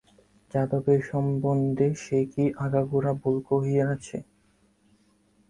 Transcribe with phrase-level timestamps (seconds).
[0.53, 4.17] যাদবের সম্বন্ধে সে কি আগাগোড়া ভুল করিয়াছে?